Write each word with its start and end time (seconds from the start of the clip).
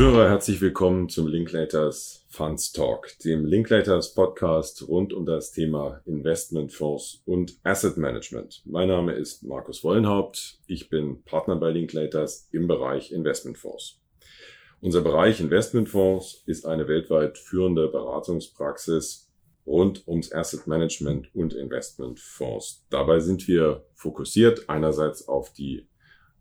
Zuhörer, 0.00 0.30
herzlich 0.30 0.62
willkommen 0.62 1.10
zum 1.10 1.26
Linklaters 1.26 2.24
Funds 2.30 2.72
Talk, 2.72 3.18
dem 3.22 3.44
Linklaters 3.44 4.14
Podcast 4.14 4.88
rund 4.88 5.12
um 5.12 5.26
das 5.26 5.52
Thema 5.52 6.00
Investmentfonds 6.06 7.20
und 7.26 7.58
Asset 7.64 7.98
Management. 7.98 8.62
Mein 8.64 8.88
Name 8.88 9.12
ist 9.12 9.42
Markus 9.42 9.84
Wollenhaupt. 9.84 10.58
Ich 10.66 10.88
bin 10.88 11.22
Partner 11.24 11.56
bei 11.56 11.70
Linklaters 11.70 12.48
im 12.50 12.66
Bereich 12.66 13.12
Investmentfonds. 13.12 14.00
Unser 14.80 15.02
Bereich 15.02 15.38
Investmentfonds 15.38 16.44
ist 16.46 16.64
eine 16.64 16.88
weltweit 16.88 17.36
führende 17.36 17.86
Beratungspraxis 17.88 19.30
rund 19.66 20.08
ums 20.08 20.32
Asset 20.32 20.66
Management 20.66 21.28
und 21.34 21.52
Investmentfonds. 21.52 22.86
Dabei 22.88 23.20
sind 23.20 23.46
wir 23.48 23.84
fokussiert 23.92 24.70
einerseits 24.70 25.28
auf 25.28 25.52
die 25.52 25.89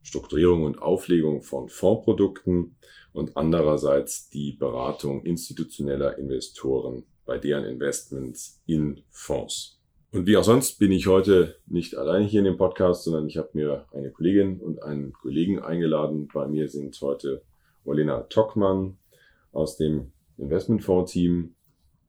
Strukturierung 0.09 0.63
und 0.63 0.81
Auflegung 0.81 1.43
von 1.43 1.69
Fondsprodukten 1.69 2.75
und 3.13 3.37
andererseits 3.37 4.29
die 4.31 4.53
Beratung 4.53 5.23
institutioneller 5.23 6.17
Investoren 6.17 7.03
bei 7.25 7.37
deren 7.37 7.63
Investments 7.63 8.59
in 8.65 9.03
Fonds. 9.11 9.79
Und 10.11 10.25
wie 10.25 10.35
auch 10.35 10.43
sonst 10.43 10.79
bin 10.79 10.91
ich 10.91 11.05
heute 11.05 11.57
nicht 11.67 11.95
alleine 11.95 12.25
hier 12.25 12.39
in 12.39 12.45
dem 12.45 12.57
Podcast, 12.57 13.03
sondern 13.03 13.27
ich 13.27 13.37
habe 13.37 13.51
mir 13.53 13.85
eine 13.93 14.09
Kollegin 14.09 14.59
und 14.59 14.81
einen 14.81 15.13
Kollegen 15.13 15.59
eingeladen. 15.59 16.27
Bei 16.33 16.47
mir 16.47 16.67
sind 16.69 16.99
heute 17.01 17.43
Olena 17.85 18.21
Tockmann 18.21 18.97
aus 19.51 19.77
dem 19.77 20.11
Investmentfonds-Team 20.39 21.53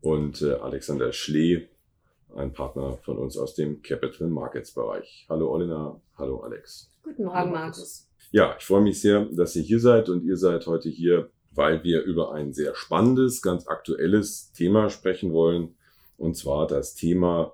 und 0.01 0.41
äh, 0.41 0.53
Alexander 0.55 1.13
Schlee, 1.13 1.69
ein 2.35 2.55
Partner 2.55 2.97
von 3.03 3.19
uns 3.19 3.37
aus 3.37 3.55
dem 3.55 3.83
Capital 3.83 4.29
Markets 4.29 4.73
Bereich. 4.73 5.27
Hallo 5.29 5.53
Olena, 5.53 6.01
hallo 6.17 6.41
Alex. 6.41 6.90
Guten 7.03 7.25
Morgen, 7.25 7.53
Markus. 7.53 8.09
Ja, 8.31 8.55
ich 8.59 8.65
freue 8.65 8.83
mich 8.83 9.01
sehr, 9.01 9.25
dass 9.27 9.57
ihr 9.57 9.63
hier 9.63 9.81
seid 9.81 10.09
und 10.09 10.25
ihr 10.25 10.37
seid 10.37 10.67
heute 10.67 10.89
hier, 10.89 11.31
weil 11.53 11.83
wir 11.83 12.03
über 12.03 12.33
ein 12.33 12.53
sehr 12.53 12.75
spannendes, 12.75 13.43
ganz 13.43 13.67
aktuelles 13.67 14.53
Thema 14.53 14.91
sprechen 14.91 15.33
wollen. 15.33 15.77
Und 16.17 16.37
zwar 16.37 16.67
das 16.67 16.95
Thema 16.95 17.53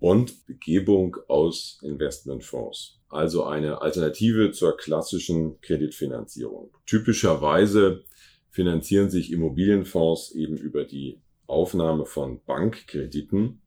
Bondbegebung 0.00 1.16
aus 1.28 1.78
Investmentfonds. 1.82 3.00
Also 3.08 3.44
eine 3.44 3.82
Alternative 3.82 4.52
zur 4.52 4.76
klassischen 4.76 5.60
Kreditfinanzierung. 5.60 6.70
Typischerweise 6.86 8.04
finanzieren 8.50 9.10
sich 9.10 9.32
Immobilienfonds 9.32 10.32
eben 10.32 10.56
über 10.56 10.84
die 10.84 11.20
Aufnahme 11.46 12.04
von 12.04 12.42
Bankkrediten, 12.44 13.61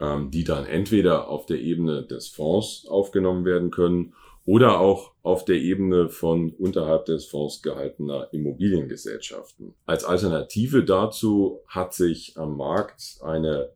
ähm, 0.00 0.30
die 0.30 0.44
dann 0.44 0.66
entweder 0.66 1.28
auf 1.28 1.46
der 1.46 1.60
Ebene 1.60 2.04
des 2.04 2.28
Fonds 2.28 2.86
aufgenommen 2.88 3.44
werden 3.44 3.70
können 3.70 4.14
oder 4.46 4.80
auch 4.80 5.12
auf 5.22 5.44
der 5.44 5.56
Ebene 5.56 6.08
von 6.08 6.50
unterhalb 6.52 7.06
des 7.06 7.26
Fonds 7.26 7.62
gehaltener 7.62 8.28
Immobiliengesellschaften. 8.32 9.74
Als 9.86 10.04
Alternative 10.04 10.84
dazu 10.84 11.60
hat 11.66 11.94
sich 11.94 12.36
am 12.36 12.56
Markt 12.56 13.18
eine 13.22 13.70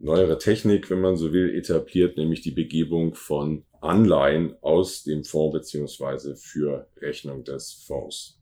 neuere 0.00 0.38
Technik, 0.38 0.90
wenn 0.90 1.00
man 1.00 1.16
so 1.16 1.32
will, 1.32 1.54
etabliert, 1.54 2.16
nämlich 2.16 2.40
die 2.40 2.50
Begebung 2.50 3.14
von 3.14 3.64
Anleihen 3.80 4.56
aus 4.62 5.04
dem 5.04 5.24
Fonds 5.24 5.52
beziehungsweise 5.52 6.36
für 6.36 6.88
Rechnung 7.00 7.44
des 7.44 7.72
Fonds. 7.86 8.40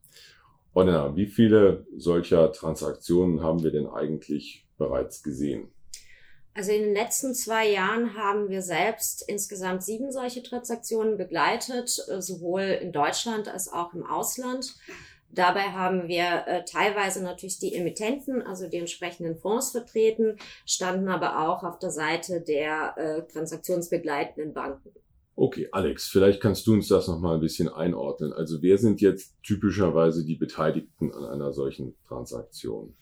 Orna, 0.73 1.17
wie 1.17 1.27
viele 1.27 1.87
solcher 1.97 2.53
Transaktionen 2.53 3.42
haben 3.42 3.62
wir 3.62 3.70
denn 3.70 3.87
eigentlich 3.87 4.67
bereits 4.79 5.23
gesehen? 5.23 5.69
Also 6.57 6.73
in 6.73 6.85
den 6.85 6.95
letzten 6.95 7.35
zwei 7.35 7.69
Jahren 7.69 8.15
haben 8.15 8.49
wir 8.49 8.62
selbst 8.62 9.23
insgesamt 9.29 9.83
sieben 9.83 10.11
solche 10.11 10.43
Transaktionen 10.43 11.19
begleitet, 11.19 12.03
äh, 12.09 12.23
sowohl 12.23 12.63
in 12.63 12.93
Deutschland 12.93 13.47
als 13.47 13.71
auch 13.71 13.93
im 13.93 14.07
Ausland. 14.07 14.75
Dabei 15.31 15.73
haben 15.73 16.08
wir 16.08 16.47
äh, 16.47 16.64
teilweise 16.64 17.23
natürlich 17.23 17.58
die 17.58 17.75
Emittenten, 17.75 18.41
also 18.41 18.69
die 18.69 18.79
entsprechenden 18.79 19.36
Fonds 19.36 19.73
vertreten, 19.73 20.39
standen 20.64 21.08
aber 21.08 21.47
auch 21.47 21.63
auf 21.63 21.79
der 21.79 21.91
Seite 21.91 22.41
der 22.41 22.97
äh, 22.97 23.30
transaktionsbegleitenden 23.30 24.55
Banken. 24.55 24.92
Okay, 25.35 25.69
Alex, 25.73 26.09
vielleicht 26.09 26.41
kannst 26.41 26.67
du 26.67 26.73
uns 26.73 26.89
das 26.89 27.07
nochmal 27.07 27.35
ein 27.35 27.41
bisschen 27.41 27.69
einordnen. 27.69 28.33
Also 28.33 28.63
wer 28.63 28.79
sind 28.79 29.03
jetzt 29.03 29.35
typischerweise 29.42 30.25
die 30.25 30.36
Beteiligten 30.36 31.13
an 31.13 31.27
einer 31.27 31.53
solchen 31.53 31.95
Transaktion? 32.09 32.95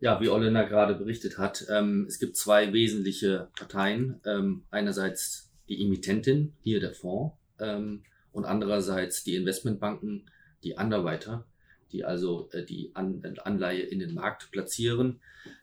Ja, 0.00 0.20
wie 0.20 0.28
Olena 0.28 0.64
gerade 0.64 0.94
berichtet 0.94 1.38
hat, 1.38 1.66
ähm, 1.70 2.04
es 2.06 2.18
gibt 2.18 2.36
zwei 2.36 2.72
wesentliche 2.72 3.48
Parteien. 3.56 4.20
Ähm, 4.26 4.64
einerseits 4.70 5.50
die 5.68 5.82
Emittentin, 5.82 6.52
hier 6.62 6.80
der 6.80 6.92
Fonds, 6.92 7.34
ähm, 7.58 8.02
und 8.32 8.44
andererseits 8.44 9.24
die 9.24 9.34
Investmentbanken, 9.34 10.30
die 10.62 10.74
Underwriter, 10.74 11.46
die 11.92 12.04
also 12.04 12.50
äh, 12.52 12.64
die 12.64 12.90
An 12.94 13.22
Anleihe 13.44 13.82
in 13.82 13.98
den 13.98 14.14
Markt 14.14 14.50
platzieren. 14.50 15.20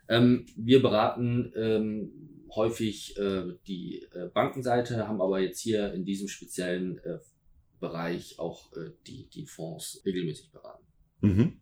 Ähm, 0.08 0.48
wir 0.56 0.82
beraten 0.82 1.54
ähm, 1.56 2.12
häufig 2.56 3.18
äh, 3.18 3.54
die 3.68 4.08
äh, 4.14 4.30
Bankenseite, 4.34 5.08
haben 5.08 5.22
aber 5.22 5.40
jetzt 5.40 5.60
hier 5.60 5.94
in 5.94 6.06
diesem 6.06 6.28
speziellen 6.28 6.98
äh, 7.00 7.20
Bereich 7.80 8.40
auch 8.40 8.72
äh, 8.74 8.92
die, 9.08 9.28
die 9.30 9.46
Fonds 9.46 10.02
regelmäßig 10.06 10.52
beraten. 10.52 10.84
Mhm. 11.22 11.60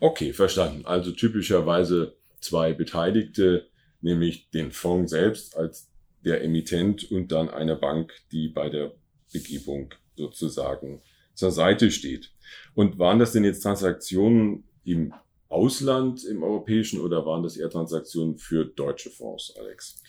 Okay, 0.00 0.32
verstanden. 0.32 0.84
Also 0.84 1.12
typischerweise 1.12 2.16
zwei 2.40 2.72
Beteiligte, 2.72 3.68
nämlich 4.00 4.50
den 4.50 4.72
Fonds 4.72 5.10
selbst 5.10 5.56
als 5.56 5.88
der 6.24 6.42
Emittent 6.42 7.10
und 7.10 7.32
dann 7.32 7.48
eine 7.48 7.76
Bank, 7.76 8.12
die 8.30 8.48
bei 8.48 8.68
der 8.68 8.92
Begebung 9.32 9.94
sozusagen 10.16 11.00
zur 11.34 11.50
Seite 11.50 11.90
steht. 11.90 12.32
Und 12.74 12.98
waren 12.98 13.18
das 13.18 13.32
denn 13.32 13.44
jetzt 13.44 13.62
Transaktionen 13.62 14.64
im 14.84 15.14
Ausland, 15.48 16.24
im 16.24 16.42
europäischen, 16.42 17.00
oder 17.00 17.26
waren 17.26 17.42
das 17.42 17.56
eher 17.56 17.70
Transaktionen 17.70 18.38
für 18.38 18.64
deutsche 18.64 19.10
Fonds, 19.10 19.54
Alex? 19.58 20.02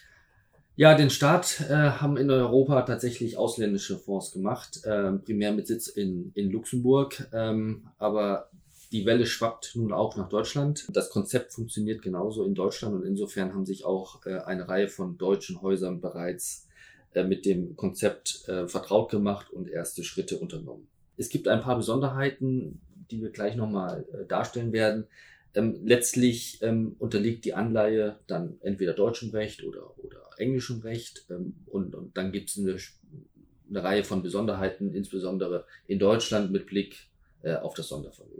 Ja, 0.75 0.95
den 0.95 1.11
Start 1.11 1.61
äh, 1.69 1.73
haben 1.73 2.17
in 2.17 2.31
Europa 2.31 2.81
tatsächlich 2.81 3.37
ausländische 3.37 3.97
Fonds 3.97 4.31
gemacht, 4.31 4.79
äh, 4.85 5.11
primär 5.11 5.51
mit 5.51 5.67
Sitz 5.67 5.87
in, 5.87 6.31
in 6.33 6.49
Luxemburg. 6.49 7.27
Ähm, 7.31 7.89
aber 7.99 8.49
die 8.93 9.07
Welle 9.07 9.25
schwappt 9.25 9.75
nun 9.75 9.91
auch 9.91 10.15
nach 10.15 10.29
Deutschland. 10.29 10.85
Das 10.93 11.09
Konzept 11.09 11.51
funktioniert 11.51 12.03
genauso 12.03 12.45
in 12.45 12.53
Deutschland 12.53 12.93
und 12.95 13.03
insofern 13.03 13.51
haben 13.53 13.65
sich 13.65 13.85
auch 13.85 14.23
äh, 14.27 14.37
eine 14.37 14.69
Reihe 14.69 14.87
von 14.87 15.17
deutschen 15.17 15.63
Häusern 15.63 15.99
bereits 15.99 16.67
äh, 17.13 17.23
mit 17.23 17.45
dem 17.45 17.75
Konzept 17.75 18.47
äh, 18.47 18.67
vertraut 18.67 19.09
gemacht 19.09 19.51
und 19.51 19.67
erste 19.67 20.03
Schritte 20.03 20.37
unternommen. 20.37 20.87
Es 21.17 21.29
gibt 21.29 21.47
ein 21.47 21.61
paar 21.61 21.75
Besonderheiten, 21.75 22.81
die 23.09 23.19
wir 23.19 23.31
gleich 23.31 23.55
nochmal 23.55 24.05
darstellen 24.27 24.71
werden. 24.71 25.07
Ähm, 25.55 25.79
letztlich 25.83 26.59
ähm, 26.61 26.95
unterliegt 26.99 27.45
die 27.45 27.55
Anleihe 27.55 28.19
dann 28.27 28.57
entweder 28.61 28.93
deutschem 28.93 29.31
Recht 29.31 29.63
oder, 29.63 29.97
oder 29.97 30.29
englischem 30.37 30.81
Recht 30.81 31.25
ähm, 31.31 31.55
und, 31.65 31.95
und 31.95 32.15
dann 32.15 32.31
gibt 32.31 32.51
es 32.51 32.59
eine, 32.59 32.77
eine 33.69 33.83
Reihe 33.83 34.03
von 34.03 34.21
Besonderheiten, 34.21 34.93
insbesondere 34.93 35.65
in 35.87 35.97
Deutschland 35.97 36.51
mit 36.51 36.67
Blick 36.67 37.07
auf 37.61 37.73
das 37.73 37.89
Sondervermögen. 37.89 38.32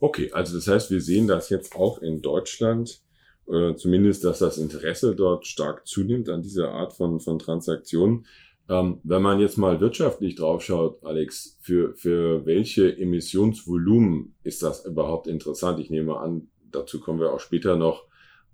Okay, 0.00 0.32
also 0.32 0.56
das 0.56 0.66
heißt, 0.66 0.90
wir 0.90 1.02
sehen 1.02 1.28
das 1.28 1.50
jetzt 1.50 1.76
auch 1.76 2.00
in 2.00 2.22
Deutschland, 2.22 3.02
äh, 3.46 3.74
zumindest, 3.76 4.24
dass 4.24 4.38
das 4.38 4.56
Interesse 4.56 5.14
dort 5.14 5.46
stark 5.46 5.86
zunimmt 5.86 6.28
an 6.30 6.42
dieser 6.42 6.70
Art 6.70 6.94
von, 6.94 7.20
von 7.20 7.38
Transaktionen. 7.38 8.26
Ähm, 8.68 9.00
wenn 9.02 9.20
man 9.20 9.40
jetzt 9.40 9.58
mal 9.58 9.80
wirtschaftlich 9.80 10.36
draufschaut, 10.36 11.04
Alex, 11.04 11.58
für, 11.60 11.94
für 11.96 12.46
welche 12.46 12.96
Emissionsvolumen 12.96 14.36
ist 14.42 14.62
das 14.62 14.86
überhaupt 14.86 15.26
interessant? 15.26 15.80
Ich 15.80 15.90
nehme 15.90 16.16
an, 16.18 16.48
dazu 16.70 17.00
kommen 17.00 17.20
wir 17.20 17.32
auch 17.32 17.40
später 17.40 17.76
noch. 17.76 18.04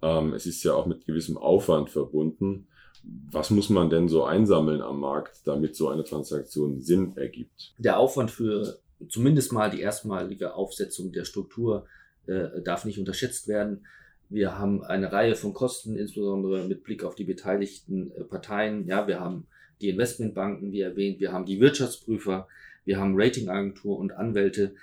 Ähm, 0.02 0.32
es 0.32 0.46
ist 0.46 0.64
ja 0.64 0.74
auch 0.74 0.86
mit 0.86 1.06
gewissem 1.06 1.36
Aufwand 1.36 1.90
verbunden. 1.90 2.66
Was 3.30 3.50
muss 3.50 3.68
man 3.68 3.88
denn 3.88 4.08
so 4.08 4.24
einsammeln 4.24 4.80
am 4.80 4.98
Markt, 4.98 5.42
damit 5.44 5.76
so 5.76 5.88
eine 5.88 6.02
Transaktion 6.02 6.80
Sinn 6.80 7.16
ergibt? 7.16 7.74
Der 7.78 7.98
Aufwand 7.98 8.30
für 8.30 8.78
zumindest 9.08 9.52
mal 9.52 9.70
die 9.70 9.80
erstmalige 9.80 10.54
Aufsetzung 10.54 11.12
der 11.12 11.24
Struktur 11.24 11.86
äh, 12.26 12.60
darf 12.62 12.84
nicht 12.84 12.98
unterschätzt 12.98 13.48
werden. 13.48 13.86
Wir 14.28 14.58
haben 14.58 14.82
eine 14.82 15.12
Reihe 15.12 15.36
von 15.36 15.54
Kosten, 15.54 15.96
insbesondere 15.96 16.66
mit 16.66 16.82
Blick 16.82 17.04
auf 17.04 17.14
die 17.14 17.24
beteiligten 17.24 18.10
äh, 18.12 18.24
Parteien. 18.24 18.86
Ja, 18.86 19.06
wir 19.06 19.20
haben 19.20 19.46
die 19.80 19.90
Investmentbanken, 19.90 20.72
wie 20.72 20.80
erwähnt, 20.80 21.20
wir 21.20 21.32
haben 21.32 21.46
die 21.46 21.60
Wirtschaftsprüfer, 21.60 22.48
wir 22.84 22.98
haben 22.98 23.14
Ratingagentur 23.16 23.98
und 23.98 24.12
Anwälte, 24.12 24.74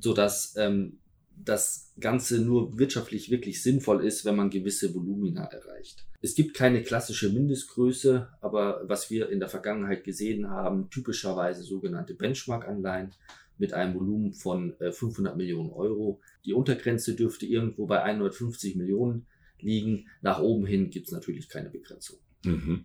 so 0.00 0.14
dass 0.14 0.56
ähm, 0.56 0.98
das 1.44 1.92
Ganze 2.00 2.40
nur 2.40 2.78
wirtschaftlich 2.78 3.30
wirklich 3.30 3.62
sinnvoll 3.62 4.04
ist, 4.04 4.24
wenn 4.24 4.36
man 4.36 4.50
gewisse 4.50 4.94
Volumina 4.94 5.44
erreicht. 5.44 6.04
Es 6.20 6.34
gibt 6.34 6.54
keine 6.54 6.82
klassische 6.82 7.28
Mindestgröße, 7.30 8.28
aber 8.40 8.82
was 8.84 9.10
wir 9.10 9.28
in 9.28 9.38
der 9.38 9.48
Vergangenheit 9.48 10.02
gesehen 10.02 10.50
haben, 10.50 10.90
typischerweise 10.90 11.62
sogenannte 11.62 12.14
Benchmark-Anleihen, 12.14 13.12
mit 13.58 13.72
einem 13.72 13.94
Volumen 13.94 14.32
von 14.32 14.74
500 14.78 15.34
äh, 15.34 15.36
Millionen 15.36 15.70
Euro. 15.70 16.20
Die 16.44 16.54
Untergrenze 16.54 17.14
dürfte 17.14 17.46
irgendwo 17.46 17.86
bei 17.86 18.02
150 18.02 18.76
Millionen 18.76 19.26
liegen. 19.60 20.06
Nach 20.22 20.40
oben 20.40 20.66
hin 20.66 20.90
gibt 20.90 21.06
es 21.06 21.12
natürlich 21.12 21.48
keine 21.48 21.70
Begrenzung. 21.70 22.18
Mhm. 22.44 22.84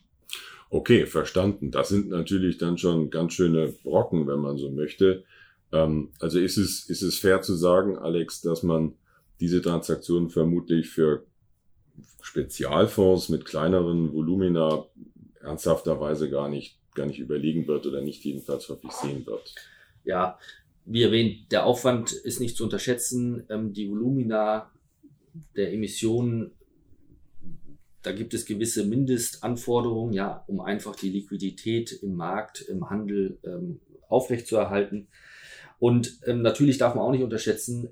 Okay, 0.69 1.05
verstanden. 1.05 1.69
Das 1.69 1.89
sind 1.89 2.09
natürlich 2.09 2.57
dann 2.57 2.77
schon 2.77 3.11
ganz 3.11 3.33
schöne 3.33 3.67
Brocken, 3.83 4.27
wenn 4.27 4.39
man 4.39 4.57
so 4.57 4.71
möchte. 4.71 5.23
Ähm, 5.71 6.09
also 6.19 6.39
ist 6.39 6.57
es, 6.57 6.89
ist 6.89 7.03
es 7.03 7.19
fair 7.19 7.41
zu 7.41 7.55
sagen, 7.55 7.97
Alex, 7.97 8.41
dass 8.41 8.63
man 8.63 8.95
diese 9.39 9.61
Transaktionen 9.61 10.29
vermutlich 10.29 10.89
für 10.89 11.25
Spezialfonds 12.21 13.29
mit 13.29 13.45
kleineren 13.45 14.13
Volumina 14.13 14.85
ernsthafterweise 15.41 16.29
gar 16.29 16.49
nicht, 16.49 16.79
gar 16.95 17.05
nicht 17.05 17.19
überlegen 17.19 17.67
wird 17.67 17.85
oder 17.85 18.01
nicht 18.01 18.23
jedenfalls 18.23 18.69
häufig 18.69 18.91
sehen 18.91 19.25
wird. 19.25 19.53
Ja, 20.05 20.39
wie 20.85 21.03
erwähnt, 21.03 21.51
der 21.51 21.65
Aufwand 21.65 22.11
ist 22.11 22.39
nicht 22.39 22.57
zu 22.57 22.63
unterschätzen. 22.63 23.43
Ähm, 23.49 23.73
die 23.73 23.89
Volumina 23.89 24.71
der 25.55 25.73
Emissionen, 25.73 26.51
da 28.01 28.11
gibt 28.11 28.33
es 28.33 28.45
gewisse 28.45 28.85
Mindestanforderungen, 28.85 30.13
ja, 30.13 30.43
um 30.47 30.59
einfach 30.59 30.95
die 30.95 31.09
Liquidität 31.09 31.91
im 32.03 32.15
Markt, 32.15 32.61
im 32.61 32.89
Handel 32.89 33.39
ähm, 33.43 33.79
aufrechtzuerhalten. 34.09 35.07
Und 35.79 36.19
ähm, 36.25 36.41
natürlich 36.41 36.77
darf 36.77 36.95
man 36.95 37.03
auch 37.03 37.11
nicht 37.11 37.23
unterschätzen, 37.23 37.89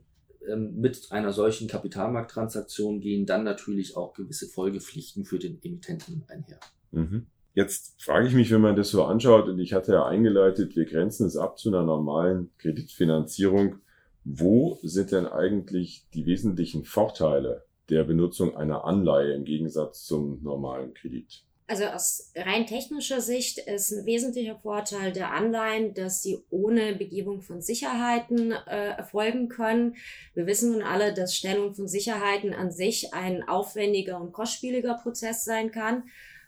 ähm, 0.47 0.75
mit 0.79 1.11
einer 1.11 1.33
solchen 1.33 1.67
Kapitalmarkttransaktion 1.67 2.99
gehen 2.99 3.25
dann 3.25 3.43
natürlich 3.43 3.95
auch 3.95 4.13
gewisse 4.13 4.47
Folgepflichten 4.47 5.25
für 5.25 5.39
den 5.39 5.59
Emittenten 5.63 6.23
einher. 6.27 6.59
Mhm. 6.91 7.27
Jetzt 7.53 8.01
frage 8.01 8.27
ich 8.27 8.33
mich, 8.33 8.49
wenn 8.51 8.61
man 8.61 8.75
das 8.75 8.89
so 8.89 9.03
anschaut, 9.03 9.47
und 9.47 9.59
ich 9.59 9.73
hatte 9.73 9.93
ja 9.93 10.05
eingeleitet, 10.05 10.75
wir 10.75 10.85
grenzen 10.85 11.27
es 11.27 11.35
ab 11.35 11.59
zu 11.59 11.69
einer 11.69 11.83
normalen 11.83 12.49
Kreditfinanzierung. 12.57 13.77
Wo 14.23 14.79
sind 14.83 15.11
denn 15.11 15.25
eigentlich 15.25 16.05
die 16.13 16.25
wesentlichen 16.25 16.85
Vorteile 16.85 17.65
der 17.89 18.03
Benutzung 18.03 18.55
einer 18.55 18.85
Anleihe 18.85 19.33
im 19.33 19.43
Gegensatz 19.43 20.05
zum 20.05 20.41
normalen 20.43 20.93
Kredit? 20.93 21.43
Also 21.67 21.85
aus 21.85 22.31
rein 22.35 22.65
technischer 22.65 23.21
Sicht 23.21 23.57
ist 23.57 23.91
ein 23.91 24.05
wesentlicher 24.05 24.57
Vorteil 24.57 25.13
der 25.13 25.31
Anleihen, 25.31 25.93
dass 25.93 26.21
sie 26.21 26.39
ohne 26.49 26.95
Begebung 26.95 27.41
von 27.41 27.61
Sicherheiten 27.61 28.51
äh, 28.51 28.89
erfolgen 28.89 29.47
können. 29.47 29.95
Wir 30.33 30.47
wissen 30.47 30.73
nun 30.73 30.83
alle, 30.83 31.13
dass 31.13 31.33
Stellung 31.33 31.73
von 31.73 31.87
Sicherheiten 31.87 32.53
an 32.53 32.71
sich 32.71 33.13
ein 33.13 33.47
aufwendiger 33.47 34.19
und 34.19 34.33
kostspieliger 34.33 34.95
Prozess 34.95 35.45
sein 35.45 35.71
kann. 35.71 36.03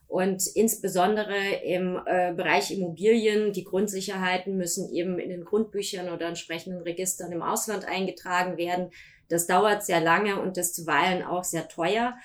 Und 0.08 0.46
insbesondere 0.56 1.36
im 1.64 2.00
äh, 2.06 2.34
Bereich 2.34 2.72
Immobilien, 2.72 3.52
die 3.52 3.64
Grundsicherheiten 3.64 4.58
müssen 4.58 4.94
eben 4.94 5.18
in 5.18 5.30
den 5.30 5.44
Grundbüchern 5.44 6.10
oder 6.10 6.28
entsprechenden 6.28 6.82
Registern 6.82 7.32
im 7.32 7.42
Ausland 7.42 7.86
eingetragen 7.88 8.58
werden. 8.58 8.92
Das 9.30 9.48
dauert 9.48 9.84
sehr 9.84 10.02
lange 10.02 10.40
und 10.40 10.58
ist 10.58 10.76
zuweilen 10.76 11.24
auch 11.24 11.44
sehr 11.44 11.68
teuer. 11.68 12.16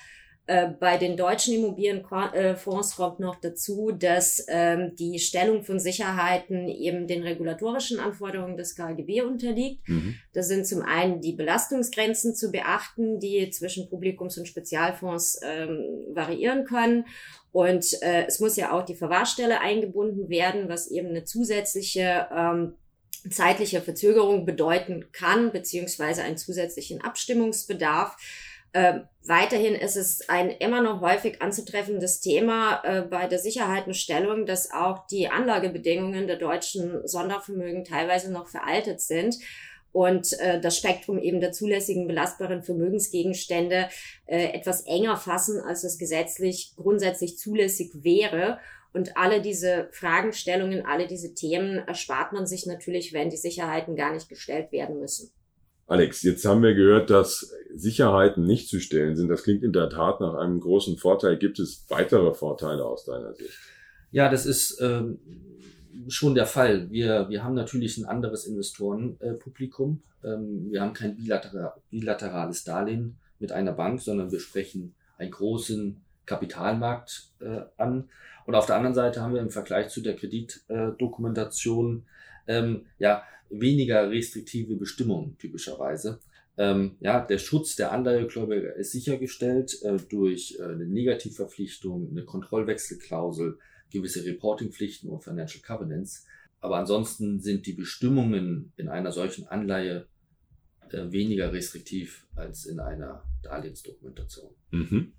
Äh, 0.49 0.71
bei 0.79 0.97
den 0.97 1.15
deutschen 1.15 1.53
Immobilienfonds 1.53 2.95
kommt 2.95 3.19
noch 3.19 3.35
dazu, 3.39 3.91
dass 3.91 4.43
ähm, 4.47 4.95
die 4.95 5.19
Stellung 5.19 5.63
von 5.63 5.79
Sicherheiten 5.79 6.67
eben 6.67 7.05
den 7.05 7.21
regulatorischen 7.21 7.99
Anforderungen 7.99 8.57
des 8.57 8.75
KGB 8.75 9.21
unterliegt. 9.21 9.87
Mhm. 9.87 10.15
Da 10.33 10.41
sind 10.41 10.65
zum 10.65 10.81
einen 10.81 11.21
die 11.21 11.33
Belastungsgrenzen 11.33 12.33
zu 12.33 12.51
beachten, 12.51 13.19
die 13.19 13.51
zwischen 13.51 13.89
Publikums- 13.89 14.39
und 14.39 14.47
Spezialfonds 14.47 15.39
ähm, 15.43 15.83
variieren 16.15 16.65
können. 16.65 17.05
Und 17.51 18.01
äh, 18.01 18.25
es 18.27 18.39
muss 18.39 18.55
ja 18.55 18.71
auch 18.71 18.83
die 18.83 18.95
Verwahrstelle 18.95 19.59
eingebunden 19.59 20.29
werden, 20.29 20.69
was 20.69 20.89
eben 20.91 21.09
eine 21.09 21.23
zusätzliche 21.23 22.27
ähm, 22.35 22.75
zeitliche 23.29 23.81
Verzögerung 23.81 24.45
bedeuten 24.45 25.11
kann, 25.11 25.51
beziehungsweise 25.51 26.23
einen 26.23 26.37
zusätzlichen 26.37 27.01
Abstimmungsbedarf. 27.01 28.15
Äh, 28.71 28.99
weiterhin 29.25 29.73
ist 29.73 29.97
es 29.97 30.29
ein 30.29 30.51
immer 30.51 30.81
noch 30.81 31.01
häufig 31.01 31.41
anzutreffendes 31.41 32.21
Thema 32.21 32.81
äh, 32.83 33.01
bei 33.01 33.27
der 33.27 33.39
Sicherheitenstellung, 33.39 34.45
dass 34.45 34.71
auch 34.71 35.07
die 35.07 35.27
Anlagebedingungen 35.27 36.27
der 36.27 36.37
deutschen 36.37 37.07
Sondervermögen 37.07 37.83
teilweise 37.83 38.31
noch 38.31 38.47
veraltet 38.47 39.01
sind 39.01 39.35
und 39.91 40.39
äh, 40.39 40.59
das 40.61 40.77
Spektrum 40.77 41.17
eben 41.17 41.39
der 41.39 41.51
zulässigen 41.51 42.07
belastbaren 42.07 42.63
Vermögensgegenstände 42.63 43.89
äh, 44.25 44.53
etwas 44.53 44.85
enger 44.85 45.17
fassen, 45.17 45.59
als 45.59 45.83
es 45.83 45.97
gesetzlich 45.97 46.73
grundsätzlich 46.75 47.37
zulässig 47.37 47.91
wäre. 48.03 48.59
Und 48.93 49.17
alle 49.17 49.41
diese 49.41 49.87
Fragestellungen, 49.91 50.85
alle 50.85 51.07
diese 51.07 51.33
Themen 51.33 51.77
erspart 51.87 52.33
man 52.33 52.47
sich 52.47 52.65
natürlich, 52.65 53.13
wenn 53.13 53.29
die 53.29 53.37
Sicherheiten 53.37 53.95
gar 53.95 54.13
nicht 54.13 54.29
gestellt 54.29 54.71
werden 54.71 54.99
müssen. 54.99 55.31
Alex, 55.85 56.21
jetzt 56.21 56.45
haben 56.45 56.61
wir 56.61 56.75
gehört, 56.75 57.09
dass 57.09 57.51
Sicherheiten 57.73 58.45
nicht 58.45 58.69
zu 58.69 58.79
stellen 58.79 59.15
sind. 59.15 59.27
Das 59.27 59.43
klingt 59.43 59.63
in 59.63 59.73
der 59.73 59.89
Tat 59.89 60.21
nach 60.21 60.35
einem 60.35 60.59
großen 60.59 60.97
Vorteil. 60.97 61.37
Gibt 61.37 61.59
es 61.59 61.85
weitere 61.89 62.33
Vorteile 62.33 62.85
aus 62.85 63.05
deiner 63.05 63.33
Sicht? 63.33 63.57
Ja, 64.11 64.29
das 64.29 64.45
ist 64.45 64.79
ähm, 64.81 65.19
schon 66.07 66.35
der 66.35 66.45
Fall. 66.45 66.89
Wir, 66.89 67.29
wir 67.29 67.43
haben 67.43 67.55
natürlich 67.55 67.97
ein 67.97 68.05
anderes 68.05 68.45
Investorenpublikum. 68.45 70.01
Ähm, 70.23 70.71
wir 70.71 70.81
haben 70.81 70.93
kein 70.93 71.15
bilateral, 71.15 71.73
bilaterales 71.91 72.63
Darlehen 72.63 73.17
mit 73.39 73.51
einer 73.51 73.73
Bank, 73.73 74.01
sondern 74.01 74.31
wir 74.31 74.39
sprechen 74.39 74.95
einen 75.17 75.31
großen 75.31 75.97
Kapitalmarkt 76.25 77.29
äh, 77.41 77.61
an. 77.77 78.09
Und 78.45 78.55
auf 78.55 78.65
der 78.65 78.75
anderen 78.75 78.95
Seite 78.95 79.21
haben 79.21 79.33
wir 79.33 79.41
im 79.41 79.49
Vergleich 79.49 79.89
zu 79.89 80.01
der 80.01 80.15
Kreditdokumentation 80.15 82.03
äh, 82.45 82.59
ähm, 82.59 82.85
ja 82.97 83.23
weniger 83.49 84.09
restriktive 84.09 84.75
Bestimmungen 84.75 85.37
typischerweise. 85.37 86.19
Ähm, 86.57 86.97
ja, 86.99 87.21
der 87.21 87.37
Schutz 87.37 87.75
der 87.75 87.91
Anleihegläubiger 87.91 88.75
ist 88.75 88.91
sichergestellt 88.91 89.81
äh, 89.83 89.97
durch 90.09 90.57
äh, 90.59 90.63
eine 90.63 90.85
Negativverpflichtung, 90.85 92.09
eine 92.11 92.25
Kontrollwechselklausel, 92.25 93.57
gewisse 93.91 94.25
Reportingpflichten 94.25 95.09
und 95.09 95.23
Financial 95.23 95.61
Covenants. 95.61 96.25
Aber 96.61 96.77
ansonsten 96.77 97.39
sind 97.39 97.65
die 97.65 97.73
Bestimmungen 97.73 98.73
in 98.75 98.89
einer 98.89 99.11
solchen 99.11 99.47
Anleihe 99.47 100.07
äh, 100.91 101.11
weniger 101.11 101.53
restriktiv 101.53 102.25
als 102.35 102.65
in 102.65 102.79
einer 102.79 103.23
Darlehensdokumentation. 103.43 104.49
Mhm. 104.71 105.13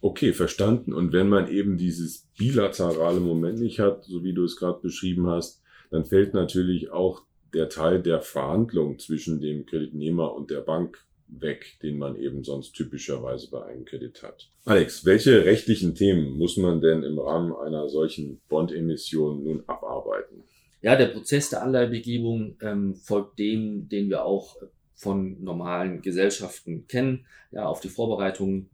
Okay, 0.00 0.32
verstanden. 0.32 0.92
Und 0.92 1.12
wenn 1.12 1.28
man 1.28 1.48
eben 1.48 1.78
dieses 1.78 2.28
bilaterale 2.38 3.20
Moment 3.20 3.60
nicht 3.60 3.80
hat, 3.80 4.04
so 4.04 4.22
wie 4.22 4.34
du 4.34 4.44
es 4.44 4.56
gerade 4.56 4.80
beschrieben 4.80 5.26
hast, 5.26 5.62
dann 5.90 6.04
fällt 6.04 6.34
natürlich 6.34 6.90
auch 6.90 7.22
der 7.54 7.68
Teil 7.68 8.02
der 8.02 8.20
Verhandlung 8.20 8.98
zwischen 8.98 9.40
dem 9.40 9.66
Kreditnehmer 9.66 10.34
und 10.34 10.50
der 10.50 10.60
Bank 10.60 11.05
weg, 11.28 11.78
den 11.82 11.98
man 11.98 12.16
eben 12.16 12.44
sonst 12.44 12.72
typischerweise 12.72 13.50
bei 13.50 13.64
einem 13.64 13.84
Kredit 13.84 14.22
hat. 14.22 14.50
Alex, 14.64 15.04
welche 15.04 15.44
rechtlichen 15.44 15.94
Themen 15.94 16.38
muss 16.38 16.56
man 16.56 16.80
denn 16.80 17.02
im 17.02 17.18
Rahmen 17.18 17.54
einer 17.54 17.88
solchen 17.88 18.40
Bondemission 18.48 19.42
nun 19.42 19.62
abarbeiten? 19.66 20.44
Ja, 20.82 20.96
der 20.96 21.06
Prozess 21.06 21.50
der 21.50 21.62
Anleihebegebung 21.62 22.56
ähm, 22.60 22.94
folgt 22.94 23.38
dem, 23.38 23.88
den 23.88 24.08
wir 24.08 24.24
auch 24.24 24.56
von 24.94 25.42
normalen 25.42 26.00
Gesellschaften 26.00 26.86
kennen. 26.86 27.26
Ja, 27.50 27.66
auf 27.66 27.80
die 27.80 27.88
Vorbereitung 27.88 28.70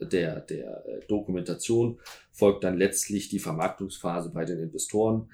der, 0.00 0.40
der 0.40 0.84
äh, 0.86 1.06
Dokumentation 1.06 1.98
folgt 2.32 2.64
dann 2.64 2.76
letztlich 2.76 3.28
die 3.28 3.38
Vermarktungsphase 3.38 4.30
bei 4.30 4.44
den 4.44 4.58
Investoren, 4.58 5.30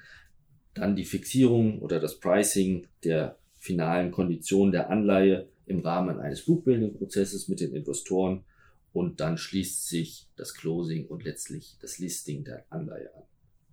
dann 0.73 0.95
die 0.95 1.05
Fixierung 1.05 1.79
oder 1.79 1.99
das 1.99 2.19
Pricing 2.19 2.87
der 3.03 3.37
finalen 3.57 4.11
Konditionen 4.11 4.71
der 4.71 4.89
Anleihe 4.89 5.47
im 5.65 5.79
Rahmen 5.79 6.19
eines 6.19 6.45
Bookbuilding-Prozesses 6.45 7.47
mit 7.47 7.59
den 7.59 7.73
Investoren 7.73 8.43
und 8.91 9.19
dann 9.19 9.37
schließt 9.37 9.87
sich 9.87 10.27
das 10.35 10.53
Closing 10.53 11.07
und 11.07 11.23
letztlich 11.23 11.77
das 11.81 11.99
Listing 11.99 12.43
der 12.43 12.65
Anleihe 12.69 13.09
an. 13.15 13.23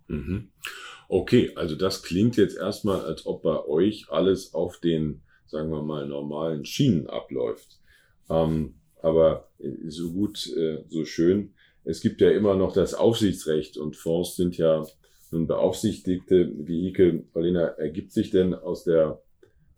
Mhm. 0.07 0.49
Okay, 1.07 1.51
also 1.55 1.75
das 1.75 2.03
klingt 2.03 2.37
jetzt 2.37 2.57
erstmal, 2.57 3.01
als 3.01 3.25
ob 3.25 3.43
bei 3.43 3.65
euch 3.65 4.09
alles 4.09 4.53
auf 4.53 4.79
den, 4.79 5.21
sagen 5.45 5.69
wir 5.71 5.83
mal, 5.83 6.07
normalen 6.07 6.65
Schienen 6.65 7.07
abläuft. 7.07 7.79
Ähm, 8.29 8.75
aber 9.01 9.49
so 9.87 10.11
gut, 10.11 10.47
äh, 10.55 10.83
so 10.89 11.05
schön. 11.05 11.53
Es 11.83 12.01
gibt 12.01 12.21
ja 12.21 12.29
immer 12.29 12.55
noch 12.55 12.73
das 12.73 12.93
Aufsichtsrecht 12.93 13.77
und 13.77 13.95
Fonds 13.95 14.35
sind 14.35 14.57
ja 14.57 14.85
nun 15.31 15.47
beaufsichtigte 15.47 16.51
Vehikel. 16.67 17.25
Paulina, 17.33 17.67
ergibt 17.77 18.11
sich 18.11 18.29
denn 18.29 18.53
aus 18.53 18.83
der 18.83 19.21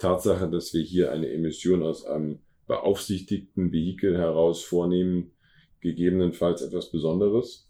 Tatsache, 0.04 0.50
dass 0.50 0.74
wir 0.74 0.84
hier 0.84 1.14
eine 1.14 1.30
Emission 1.30 1.82
aus 1.82 2.06
einem 2.06 2.40
beaufsichtigten 2.68 3.72
Vehikel 3.72 4.18
heraus 4.18 4.62
vornehmen, 4.62 5.32
gegebenenfalls 5.80 6.62
etwas 6.62 6.92
Besonderes? 6.92 7.70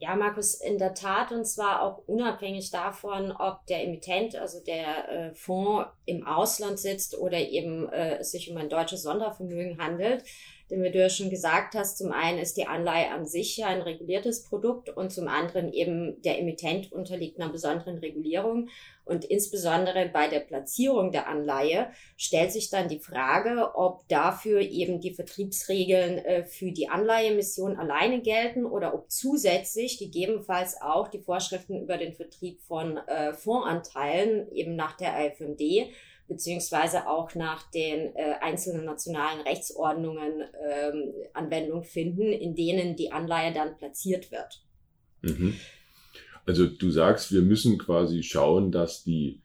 Ja, 0.00 0.16
Markus, 0.16 0.54
in 0.54 0.78
der 0.78 0.94
Tat, 0.94 1.30
und 1.30 1.44
zwar 1.44 1.82
auch 1.82 1.98
unabhängig 2.06 2.70
davon, 2.70 3.32
ob 3.32 3.66
der 3.66 3.84
Emittent, 3.84 4.34
also 4.36 4.60
der 4.64 5.08
äh, 5.10 5.34
Fonds 5.34 5.90
im 6.06 6.26
Ausland 6.26 6.78
sitzt 6.78 7.18
oder 7.18 7.38
eben 7.38 7.86
äh, 7.90 8.18
es 8.18 8.30
sich 8.30 8.50
um 8.50 8.56
ein 8.56 8.70
deutsches 8.70 9.02
Sondervermögen 9.02 9.78
handelt. 9.78 10.24
Denn 10.70 10.82
wie 10.82 10.90
du 10.90 10.98
ja 10.98 11.08
schon 11.08 11.30
gesagt 11.30 11.74
hast, 11.74 11.96
zum 11.96 12.12
einen 12.12 12.38
ist 12.38 12.56
die 12.56 12.66
Anleihe 12.66 13.10
an 13.10 13.26
sich 13.26 13.56
ja 13.56 13.68
ein 13.68 13.80
reguliertes 13.80 14.44
Produkt 14.44 14.90
und 14.90 15.10
zum 15.10 15.26
anderen 15.28 15.72
eben 15.72 16.20
der 16.22 16.38
Emittent 16.38 16.92
unterliegt 16.92 17.40
einer 17.40 17.50
besonderen 17.50 17.98
Regulierung. 17.98 18.68
Und 19.06 19.24
insbesondere 19.24 20.10
bei 20.10 20.28
der 20.28 20.40
Platzierung 20.40 21.12
der 21.12 21.28
Anleihe 21.28 21.90
stellt 22.18 22.52
sich 22.52 22.68
dann 22.68 22.88
die 22.88 22.98
Frage, 22.98 23.70
ob 23.74 24.06
dafür 24.08 24.60
eben 24.60 25.00
die 25.00 25.14
Vertriebsregeln 25.14 26.18
äh, 26.18 26.44
für 26.44 26.72
die 26.72 26.90
Anleihemission 26.90 27.78
alleine 27.78 28.20
gelten 28.20 28.66
oder 28.66 28.92
ob 28.92 29.10
zusätzlich 29.10 29.98
gegebenenfalls 29.98 30.82
auch 30.82 31.08
die 31.08 31.20
Vorschriften 31.20 31.80
über 31.80 31.96
den 31.96 32.12
Vertrieb 32.12 32.60
von 32.60 32.98
äh, 32.98 33.32
Fondsanteilen 33.32 34.52
eben 34.52 34.76
nach 34.76 34.98
der 34.98 35.14
AFMD 35.16 35.88
beziehungsweise 36.28 37.08
auch 37.08 37.34
nach 37.34 37.70
den 37.70 38.14
äh, 38.14 38.34
einzelnen 38.40 38.84
nationalen 38.84 39.40
Rechtsordnungen 39.40 40.42
ähm, 40.70 41.12
Anwendung 41.32 41.82
finden, 41.82 42.32
in 42.32 42.54
denen 42.54 42.96
die 42.96 43.10
Anleihe 43.10 43.52
dann 43.52 43.76
platziert 43.76 44.30
wird. 44.30 44.62
Mhm. 45.22 45.58
Also 46.46 46.66
du 46.66 46.90
sagst, 46.90 47.32
wir 47.32 47.42
müssen 47.42 47.78
quasi 47.78 48.22
schauen, 48.22 48.70
dass 48.70 49.04
die 49.04 49.42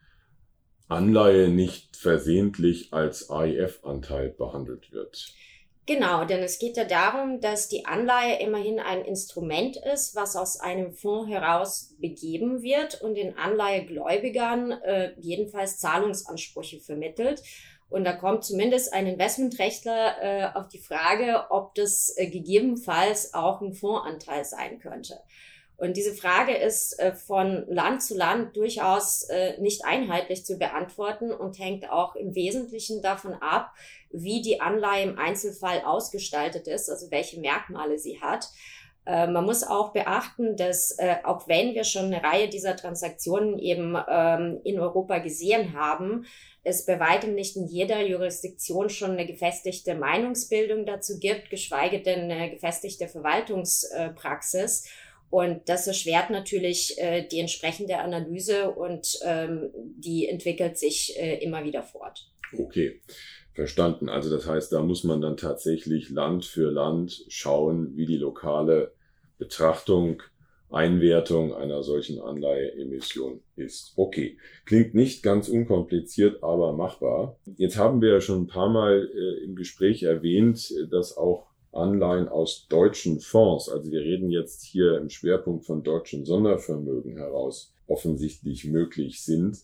Anleihe 0.87 1.49
nicht 1.49 1.97
versehentlich 1.97 2.93
als 2.93 3.29
AIF-Anteil 3.29 4.29
behandelt 4.29 4.91
wird. 4.91 5.33
Genau, 5.85 6.23
denn 6.23 6.41
es 6.41 6.59
geht 6.59 6.77
ja 6.77 6.85
darum, 6.85 7.41
dass 7.41 7.67
die 7.67 7.85
Anleihe 7.85 8.39
immerhin 8.39 8.79
ein 8.79 9.03
Instrument 9.03 9.75
ist, 9.75 10.15
was 10.15 10.37
aus 10.37 10.57
einem 10.57 10.93
Fonds 10.93 11.29
heraus 11.29 11.93
begeben 11.99 12.63
wird 12.63 13.01
und 13.01 13.15
den 13.15 13.37
Anleihegläubigern 13.37 14.71
äh, 14.71 15.11
jedenfalls 15.19 15.79
Zahlungsansprüche 15.79 16.79
vermittelt. 16.79 17.43
Und 17.89 18.05
da 18.05 18.13
kommt 18.13 18.45
zumindest 18.45 18.93
ein 18.93 19.07
Investmentrechtler 19.07 20.15
äh, 20.21 20.57
auf 20.57 20.69
die 20.69 20.79
Frage, 20.79 21.47
ob 21.49 21.75
das 21.75 22.13
äh, 22.15 22.27
gegebenenfalls 22.27 23.33
auch 23.33 23.61
ein 23.61 23.73
Fondsanteil 23.73 24.45
sein 24.45 24.79
könnte. 24.79 25.19
Und 25.77 25.97
diese 25.97 26.13
Frage 26.13 26.55
ist 26.55 26.99
äh, 26.99 27.13
von 27.13 27.65
Land 27.67 28.03
zu 28.03 28.15
Land 28.15 28.55
durchaus 28.55 29.23
äh, 29.23 29.59
nicht 29.59 29.85
einheitlich 29.85 30.45
zu 30.45 30.57
beantworten 30.57 31.31
und 31.31 31.59
hängt 31.59 31.89
auch 31.89 32.15
im 32.15 32.35
Wesentlichen 32.35 33.01
davon 33.01 33.33
ab, 33.33 33.71
wie 34.11 34.41
die 34.41 34.61
Anleihe 34.61 35.03
im 35.03 35.17
Einzelfall 35.17 35.81
ausgestaltet 35.81 36.67
ist, 36.67 36.89
also 36.89 37.09
welche 37.09 37.39
Merkmale 37.39 37.97
sie 37.97 38.21
hat. 38.21 38.49
Äh, 39.05 39.27
man 39.27 39.45
muss 39.45 39.63
auch 39.63 39.93
beachten, 39.93 40.55
dass 40.55 40.95
auch 41.23 41.47
wenn 41.47 41.73
wir 41.73 41.83
schon 41.83 42.05
eine 42.05 42.23
Reihe 42.23 42.49
dieser 42.49 42.75
Transaktionen 42.75 43.57
eben 43.57 43.97
ähm, 44.07 44.61
in 44.63 44.79
Europa 44.79 45.17
gesehen 45.19 45.73
haben, 45.73 46.25
es 46.63 46.85
bei 46.85 46.99
weitem 46.99 47.35
nicht 47.35 47.57
in 47.57 47.67
jeder 47.67 48.01
Jurisdiktion 48.05 48.89
schon 48.89 49.11
eine 49.11 49.25
gefestigte 49.25 49.95
Meinungsbildung 49.95 50.85
dazu 50.85 51.19
gibt, 51.19 51.49
geschweige 51.49 52.01
denn 52.01 52.31
eine 52.31 52.51
gefestigte 52.51 53.09
Verwaltungspraxis. 53.09 54.87
Und 55.33 55.67
das 55.67 55.87
erschwert 55.87 56.29
natürlich 56.29 56.95
äh, 56.99 57.27
die 57.27 57.39
entsprechende 57.39 57.97
Analyse 57.97 58.69
und 58.69 59.17
ähm, 59.25 59.71
die 59.73 60.27
entwickelt 60.27 60.77
sich 60.77 61.17
äh, 61.17 61.43
immer 61.43 61.63
wieder 61.63 61.81
fort. 61.81 62.29
Okay. 62.55 63.01
Verstanden. 63.55 64.09
Also 64.09 64.29
das 64.29 64.47
heißt, 64.47 64.71
da 64.71 64.83
muss 64.83 65.03
man 65.03 65.21
dann 65.21 65.35
tatsächlich 65.35 66.11
Land 66.11 66.45
für 66.45 66.69
Land 66.69 67.25
schauen, 67.29 67.97
wie 67.97 68.05
die 68.05 68.17
lokale 68.17 68.93
Betrachtung, 69.39 70.21
Einwertung 70.69 71.55
einer 71.55 71.81
solchen 71.81 72.21
Anleiheemission 72.21 73.41
ist. 73.55 73.93
Okay, 73.95 74.37
klingt 74.65 74.93
nicht 74.93 75.23
ganz 75.23 75.49
unkompliziert, 75.49 76.43
aber 76.43 76.73
machbar. 76.73 77.39
Jetzt 77.57 77.79
haben 77.79 78.03
wir 78.03 78.09
ja 78.09 78.21
schon 78.21 78.43
ein 78.43 78.47
paar 78.47 78.69
Mal 78.69 79.09
äh, 79.11 79.43
im 79.43 79.55
Gespräch 79.55 80.03
erwähnt, 80.03 80.71
dass 80.91 81.17
auch 81.17 81.52
Anleihen 81.73 82.27
aus 82.27 82.67
deutschen 82.69 83.19
Fonds, 83.19 83.69
also 83.69 83.91
wir 83.91 84.01
reden 84.01 84.29
jetzt 84.29 84.63
hier 84.63 84.97
im 84.97 85.09
Schwerpunkt 85.09 85.65
von 85.65 85.83
deutschen 85.83 86.25
Sondervermögen 86.25 87.17
heraus, 87.17 87.73
offensichtlich 87.87 88.65
möglich 88.65 89.23
sind. 89.23 89.57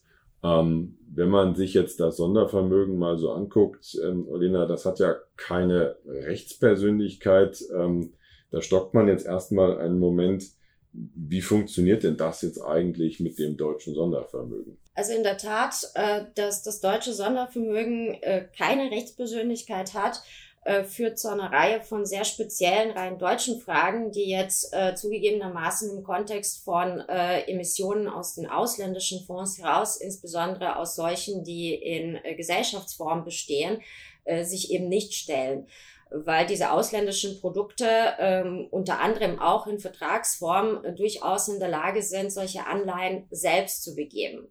Ähm, 0.44 0.98
wenn 1.14 1.30
man 1.30 1.56
sich 1.56 1.74
jetzt 1.74 2.00
das 2.00 2.18
Sondervermögen 2.18 2.98
mal 2.98 3.18
so 3.18 3.32
anguckt, 3.32 3.98
ähm, 4.04 4.28
Olena, 4.28 4.66
das 4.66 4.86
hat 4.86 5.00
ja 5.00 5.16
keine 5.36 5.98
Rechtspersönlichkeit. 6.06 7.62
Ähm, 7.76 8.14
da 8.52 8.62
stockt 8.62 8.94
man 8.94 9.08
jetzt 9.08 9.26
erstmal 9.26 9.80
einen 9.80 10.00
Moment. 10.00 10.46
Wie 10.92 11.42
funktioniert 11.42 12.04
denn 12.04 12.18
das 12.18 12.42
jetzt 12.42 12.62
eigentlich 12.62 13.20
mit 13.20 13.38
dem 13.38 13.58
deutschen 13.58 13.94
Sondervermögen? 13.94 14.78
Also 14.96 15.14
in 15.14 15.24
der 15.24 15.38
Tat, 15.38 15.92
äh, 15.94 16.24
dass 16.36 16.64
das 16.64 16.82
deutsche 16.82 17.14
Sondervermögen 17.14 18.18
äh, 18.22 18.48
keine 18.58 18.90
Rechtspersönlichkeit 18.90 19.94
hat, 19.94 20.22
äh, 20.64 20.84
führt 20.84 21.18
zu 21.18 21.30
einer 21.30 21.52
Reihe 21.52 21.82
von 21.82 22.06
sehr 22.06 22.26
speziellen, 22.26 22.92
rein 22.92 23.18
deutschen 23.18 23.60
Fragen, 23.60 24.12
die 24.12 24.30
jetzt 24.30 24.74
äh, 24.74 24.96
zugegebenermaßen 24.96 25.98
im 25.98 26.04
Kontext 26.04 26.64
von 26.64 27.00
äh, 27.08 27.42
Emissionen 27.50 28.08
aus 28.08 28.36
den 28.36 28.48
ausländischen 28.50 29.26
Fonds 29.26 29.58
heraus, 29.58 29.98
insbesondere 29.98 30.78
aus 30.78 30.96
solchen, 30.96 31.44
die 31.44 31.74
in 31.74 32.16
äh, 32.24 32.36
Gesellschaftsform 32.36 33.24
bestehen, 33.24 33.82
äh, 34.26 34.44
sich 34.44 34.72
eben 34.72 34.90
nicht 34.90 35.14
stellen 35.14 35.68
weil 36.12 36.48
diese 36.48 36.72
ausländischen 36.72 37.40
Produkte 37.40 37.88
ähm, 38.18 38.68
unter 38.72 39.00
anderem 39.00 39.40
auch 39.40 39.68
in 39.68 39.80
Vertragsform 39.80 40.84
äh, 40.84 40.94
durchaus 40.94 41.48
in 41.48 41.60
der 41.60 41.70
Lage 41.70 42.02
sind, 42.02 42.32
solche 42.32 42.66
Anleihen 42.66 43.28
selbst 43.30 43.84
zu 43.84 43.96
begeben. 43.96 44.50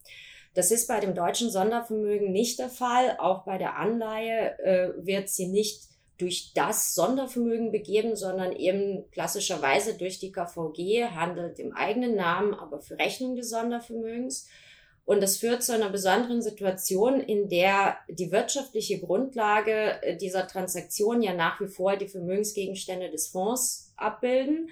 Das 0.54 0.70
ist 0.70 0.88
bei 0.88 1.00
dem 1.00 1.14
deutschen 1.14 1.50
Sondervermögen 1.50 2.32
nicht 2.32 2.58
der 2.58 2.68
Fall. 2.68 3.16
Auch 3.18 3.44
bei 3.44 3.58
der 3.58 3.76
Anleihe 3.76 4.58
äh, 4.60 5.06
wird 5.06 5.28
sie 5.28 5.48
nicht 5.48 5.82
durch 6.18 6.52
das 6.54 6.94
Sondervermögen 6.94 7.72
begeben, 7.72 8.16
sondern 8.16 8.52
eben 8.52 9.10
klassischerweise 9.10 9.94
durch 9.94 10.18
die 10.18 10.32
KVG, 10.32 11.06
handelt 11.14 11.58
im 11.58 11.72
eigenen 11.74 12.16
Namen, 12.16 12.54
aber 12.54 12.80
für 12.80 12.98
Rechnung 12.98 13.36
des 13.36 13.50
Sondervermögens. 13.50 14.48
Und 15.04 15.22
das 15.22 15.38
führt 15.38 15.62
zu 15.62 15.72
einer 15.72 15.88
besonderen 15.88 16.42
Situation, 16.42 17.20
in 17.20 17.48
der 17.48 17.96
die 18.10 18.30
wirtschaftliche 18.30 18.98
Grundlage 18.98 20.02
äh, 20.02 20.16
dieser 20.16 20.46
Transaktion 20.46 21.22
ja 21.22 21.32
nach 21.32 21.60
wie 21.60 21.68
vor 21.68 21.96
die 21.96 22.08
Vermögensgegenstände 22.08 23.10
des 23.10 23.28
Fonds 23.28 23.94
abbilden 23.96 24.68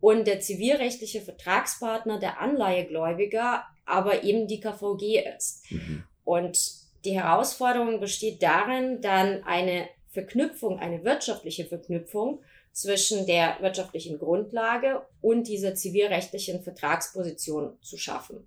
und 0.00 0.26
der 0.26 0.40
zivilrechtliche 0.40 1.22
Vertragspartner 1.22 2.18
der 2.18 2.40
Anleihegläubiger 2.40 3.64
aber 3.90 4.22
eben 4.22 4.46
die 4.46 4.60
KVG 4.60 5.24
ist. 5.36 5.70
Mhm. 5.70 6.04
Und 6.24 6.58
die 7.04 7.18
Herausforderung 7.18 8.00
besteht 8.00 8.42
darin, 8.42 9.00
dann 9.00 9.42
eine 9.44 9.88
Verknüpfung, 10.10 10.78
eine 10.78 11.04
wirtschaftliche 11.04 11.64
Verknüpfung 11.64 12.42
zwischen 12.72 13.26
der 13.26 13.56
wirtschaftlichen 13.60 14.18
Grundlage 14.18 15.02
und 15.20 15.48
dieser 15.48 15.74
zivilrechtlichen 15.74 16.62
Vertragsposition 16.62 17.76
zu 17.80 17.96
schaffen. 17.96 18.46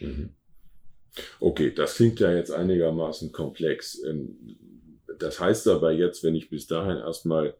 Mhm. 0.00 0.30
Okay, 1.40 1.72
das 1.74 1.96
klingt 1.96 2.20
ja 2.20 2.32
jetzt 2.32 2.52
einigermaßen 2.52 3.32
komplex. 3.32 4.02
Ähm, 4.04 4.56
das 5.18 5.40
heißt 5.40 5.68
aber 5.68 5.92
jetzt, 5.92 6.22
wenn 6.22 6.34
ich 6.34 6.48
bis 6.48 6.66
dahin 6.66 6.98
erstmal 6.98 7.56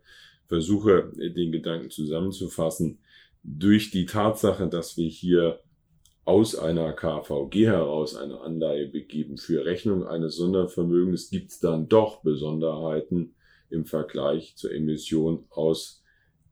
versuche, 0.47 1.13
den 1.15 1.53
Gedanken 1.53 1.91
zusammenzufassen, 1.91 2.99
durch 3.43 3.91
die 3.91 4.07
Tatsache, 4.07 4.69
dass 4.69 4.97
wir 4.97 5.09
hier 5.09 5.61
aus 6.25 6.55
einer 6.55 6.93
KVG 6.93 7.67
heraus 7.67 8.15
eine 8.15 8.41
Anleihe 8.41 8.87
begeben 8.87 9.37
für 9.37 9.65
Rechnung 9.65 10.07
eines 10.07 10.37
Sondervermögens, 10.37 11.31
gibt 11.31 11.51
es 11.51 11.61
dann 11.61 11.89
doch 11.89 12.23
Besonderheiten, 12.23 13.35
im 13.71 13.87
Vergleich 13.87 14.57
zur 14.57 14.73
Emission 14.73 15.45
aus 15.51 16.03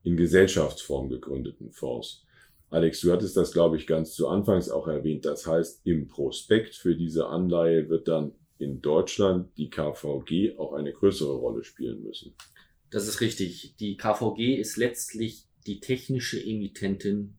in 0.02 0.16
Gesellschaftsform 0.16 1.08
gegründeten 1.08 1.70
Fonds. 1.72 2.24
Alex, 2.70 3.00
du 3.00 3.12
hattest 3.12 3.36
das, 3.36 3.52
glaube 3.52 3.76
ich, 3.76 3.86
ganz 3.86 4.14
zu 4.14 4.28
Anfangs 4.28 4.68
auch 4.68 4.88
erwähnt. 4.88 5.24
Das 5.24 5.46
heißt, 5.46 5.80
im 5.84 6.06
Prospekt 6.06 6.74
für 6.74 6.94
diese 6.94 7.28
Anleihe 7.28 7.88
wird 7.88 8.08
dann 8.08 8.32
in 8.58 8.82
Deutschland 8.82 9.56
die 9.56 9.70
KVG 9.70 10.58
auch 10.58 10.72
eine 10.72 10.92
größere 10.92 11.34
Rolle 11.34 11.64
spielen 11.64 12.02
müssen. 12.02 12.34
Das 12.90 13.06
ist 13.06 13.20
richtig. 13.20 13.76
Die 13.78 13.96
KVG 13.96 14.56
ist 14.56 14.76
letztlich 14.76 15.46
die 15.66 15.80
technische 15.80 16.42
Emittentin 16.42 17.34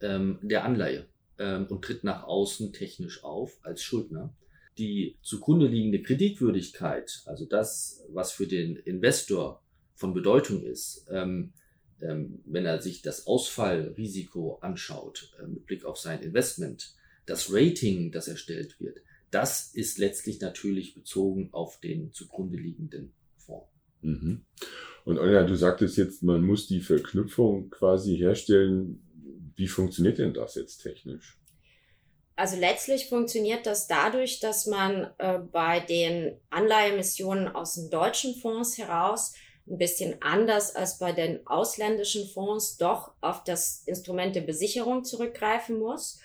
ähm, 0.00 0.38
der 0.42 0.64
Anleihe 0.64 1.06
ähm, 1.38 1.66
und 1.68 1.84
tritt 1.84 2.04
nach 2.04 2.24
außen 2.24 2.72
technisch 2.72 3.22
auf 3.24 3.58
als 3.62 3.82
Schuldner 3.82 4.34
die 4.80 5.18
zugrunde 5.22 5.66
liegende 5.66 6.02
Kreditwürdigkeit, 6.02 7.22
also 7.26 7.44
das, 7.44 8.02
was 8.08 8.32
für 8.32 8.46
den 8.46 8.76
Investor 8.76 9.62
von 9.94 10.14
Bedeutung 10.14 10.64
ist, 10.64 11.06
ähm, 11.10 11.52
ähm, 12.00 12.40
wenn 12.46 12.64
er 12.64 12.80
sich 12.80 13.02
das 13.02 13.26
Ausfallrisiko 13.26 14.58
anschaut 14.62 15.36
äh, 15.38 15.46
mit 15.46 15.66
Blick 15.66 15.84
auf 15.84 15.98
sein 15.98 16.22
Investment, 16.22 16.94
das 17.26 17.52
Rating, 17.52 18.10
das 18.10 18.26
erstellt 18.26 18.80
wird, 18.80 19.02
das 19.30 19.74
ist 19.74 19.98
letztlich 19.98 20.40
natürlich 20.40 20.94
bezogen 20.94 21.50
auf 21.52 21.78
den 21.78 22.12
zugrunde 22.12 22.56
liegenden 22.56 23.12
Fonds. 23.36 23.68
Mhm. 24.00 24.46
Und 25.04 25.18
Olga, 25.18 25.44
du 25.44 25.54
sagtest 25.56 25.98
jetzt, 25.98 26.22
man 26.22 26.42
muss 26.42 26.66
die 26.66 26.80
Verknüpfung 26.80 27.68
quasi 27.68 28.16
herstellen. 28.16 29.02
Wie 29.56 29.68
funktioniert 29.68 30.18
denn 30.18 30.32
das 30.32 30.54
jetzt 30.54 30.78
technisch? 30.78 31.38
Also 32.40 32.56
letztlich 32.56 33.10
funktioniert 33.10 33.66
das 33.66 33.86
dadurch, 33.86 34.40
dass 34.40 34.64
man 34.64 35.10
äh, 35.18 35.40
bei 35.52 35.80
den 35.80 36.40
Anleihemissionen 36.48 37.54
aus 37.54 37.74
den 37.74 37.90
deutschen 37.90 38.34
Fonds 38.34 38.78
heraus 38.78 39.34
ein 39.68 39.76
bisschen 39.76 40.22
anders 40.22 40.74
als 40.74 40.96
bei 40.96 41.12
den 41.12 41.46
ausländischen 41.46 42.26
Fonds 42.26 42.78
doch 42.78 43.12
auf 43.20 43.44
das 43.44 43.82
Instrument 43.84 44.34
der 44.34 44.40
Besicherung 44.40 45.04
zurückgreifen 45.04 45.78
muss. 45.78 46.18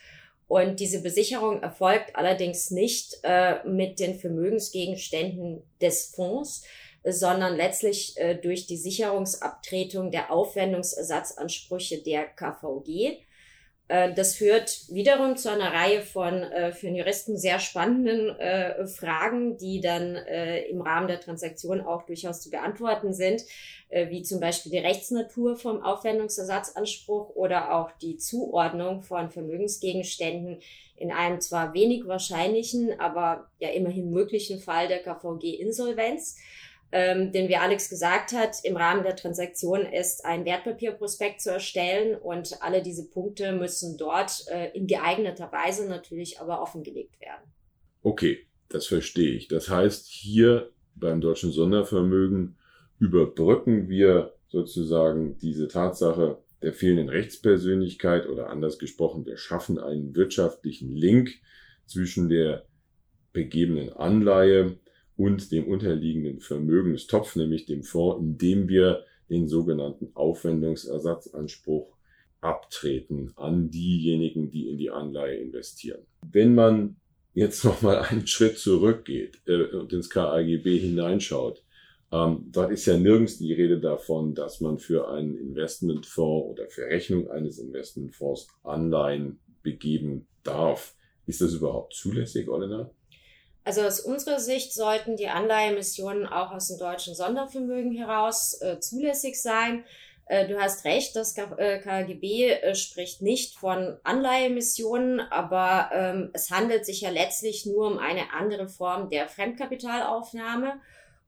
Und 0.47 0.79
diese 0.79 1.01
Besicherung 1.01 1.61
erfolgt 1.61 2.15
allerdings 2.15 2.71
nicht 2.71 3.19
äh, 3.23 3.61
mit 3.67 3.99
den 3.99 4.17
Vermögensgegenständen 4.17 5.63
des 5.81 6.13
Fonds, 6.15 6.63
sondern 7.03 7.57
letztlich 7.57 8.15
äh, 8.15 8.35
durch 8.35 8.67
die 8.67 8.77
Sicherungsabtretung 8.77 10.11
der 10.11 10.31
Aufwendungsersatzansprüche 10.31 12.01
der 12.03 12.23
KVG. 12.23 13.24
Äh, 13.87 14.13
das 14.13 14.35
führt 14.35 14.85
wiederum 14.89 15.37
zu 15.37 15.51
einer 15.51 15.71
Reihe 15.71 16.01
von 16.01 16.41
äh, 16.41 16.71
für 16.71 16.87
den 16.87 16.95
Juristen 16.95 17.37
sehr 17.37 17.59
spannenden 17.59 18.29
äh, 18.39 18.87
Fragen, 18.87 19.57
die 19.57 19.79
dann 19.81 20.15
im 20.15 20.81
Rahmen 20.81 21.07
der 21.07 21.19
Transaktion 21.19 21.81
auch 21.81 22.05
durchaus 22.05 22.41
zu 22.41 22.49
beantworten 22.49 23.13
sind, 23.13 23.43
wie 23.89 24.21
zum 24.23 24.39
Beispiel 24.39 24.71
die 24.71 24.79
Rechtsnatur 24.79 25.55
vom 25.55 25.81
Aufwendungsersatzanspruch 25.83 27.29
oder 27.35 27.75
auch 27.75 27.91
die 28.01 28.17
Zuordnung 28.17 29.01
von 29.01 29.29
Vermögensgegenständen 29.29 30.59
in 30.95 31.11
einem 31.11 31.41
zwar 31.41 31.73
wenig 31.73 32.07
wahrscheinlichen, 32.07 32.99
aber 32.99 33.49
ja 33.59 33.69
immerhin 33.69 34.11
möglichen 34.11 34.59
Fall 34.59 34.87
der 34.87 35.03
KVG-Insolvenz 35.03 36.37
ähm, 36.97 37.33
denn 37.33 37.49
wie 37.49 37.57
Alex 37.57 37.89
gesagt 37.89 38.31
hat, 38.31 38.63
im 38.63 38.77
Rahmen 38.77 39.03
der 39.03 39.17
Transaktion 39.17 39.81
ist 39.81 40.23
ein 40.23 40.45
Wertpapierprospekt 40.45 41.41
zu 41.41 41.51
erstellen 41.51 42.15
und 42.15 42.61
alle 42.61 42.81
diese 42.81 43.09
Punkte 43.09 43.51
müssen 43.51 43.97
dort 43.97 44.45
äh, 44.47 44.69
in 44.73 44.87
geeigneter 44.87 45.51
Weise 45.51 45.89
natürlich 45.89 46.39
aber 46.39 46.61
offengelegt 46.61 47.19
werden. 47.19 47.51
Okay, 48.01 48.47
das 48.69 48.87
verstehe 48.87 49.31
ich. 49.31 49.49
Das 49.49 49.67
heißt, 49.67 50.07
hier 50.07 50.69
beim 50.95 51.19
deutschen 51.19 51.51
Sondervermögen 51.51 52.55
überbrücken 52.97 53.89
wir 53.89 54.33
sozusagen 54.47 55.37
diese 55.39 55.67
Tatsache 55.67 56.37
der 56.61 56.71
fehlenden 56.71 57.09
Rechtspersönlichkeit 57.09 58.25
oder 58.29 58.49
anders 58.49 58.79
gesprochen, 58.79 59.25
wir 59.25 59.35
schaffen 59.35 59.79
einen 59.79 60.15
wirtschaftlichen 60.15 60.95
Link 60.95 61.31
zwischen 61.87 62.29
der 62.29 62.63
begebenen 63.33 63.91
Anleihe 63.91 64.77
und 65.17 65.51
dem 65.51 65.67
unterliegenden 65.67 66.39
Vermögenstopf, 66.39 67.35
nämlich 67.35 67.65
dem 67.65 67.83
Fonds, 67.83 68.21
in 68.21 68.37
dem 68.37 68.67
wir 68.67 69.03
den 69.29 69.47
sogenannten 69.47 70.11
Aufwendungsersatzanspruch 70.13 71.95
abtreten 72.41 73.31
an 73.35 73.71
diejenigen, 73.71 74.51
die 74.51 74.69
in 74.69 74.77
die 74.77 74.91
Anleihe 74.91 75.37
investieren. 75.37 76.01
Wenn 76.31 76.53
man 76.53 76.97
jetzt 77.33 77.63
nochmal 77.65 77.99
einen 77.99 78.27
Schritt 78.27 78.57
zurückgeht 78.57 79.41
äh, 79.47 79.75
und 79.75 79.91
ins 79.93 80.09
KAGB 80.09 80.77
hineinschaut, 80.79 81.63
ähm, 82.11 82.45
dort 82.51 82.71
ist 82.71 82.85
ja 82.85 82.97
nirgends 82.97 83.39
die 83.39 83.53
Rede 83.53 83.79
davon, 83.79 84.35
dass 84.35 84.61
man 84.61 84.77
für 84.77 85.09
einen 85.09 85.35
Investmentfonds 85.35 86.49
oder 86.51 86.69
für 86.69 86.85
Rechnung 86.85 87.29
eines 87.29 87.57
Investmentfonds 87.57 88.47
Anleihen 88.63 89.39
begeben 89.63 90.27
darf. 90.43 90.95
Ist 91.25 91.41
das 91.41 91.53
überhaupt 91.53 91.95
zulässig, 91.95 92.47
Olena? 92.47 92.91
Also 93.65 93.81
aus 93.81 93.99
unserer 93.99 94.39
Sicht 94.39 94.73
sollten 94.73 95.17
die 95.17 95.27
Anleihemissionen 95.27 96.27
auch 96.27 96.51
aus 96.51 96.67
dem 96.67 96.77
deutschen 96.77 97.15
Sondervermögen 97.15 97.91
heraus 97.91 98.61
äh, 98.61 98.79
zulässig 98.79 99.41
sein. 99.41 99.83
Äh, 100.27 100.47
du 100.47 100.59
hast 100.61 100.85
recht, 100.85 101.15
das 101.15 101.33
KGB 101.33 102.23
äh, 102.23 102.51
äh, 102.61 102.75
spricht 102.75 103.23
nicht 103.23 103.57
von 103.57 103.97
Anleihemissionen, 104.03 105.19
aber 105.19 105.89
ähm, 105.93 106.29
es 106.33 106.51
handelt 106.51 106.85
sich 106.85 107.01
ja 107.01 107.09
letztlich 107.09 107.65
nur 107.65 107.87
um 107.87 107.97
eine 107.97 108.33
andere 108.33 108.67
Form 108.67 109.09
der 109.09 109.27
Fremdkapitalaufnahme. 109.27 110.79